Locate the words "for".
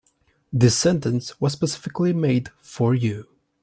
2.59-2.95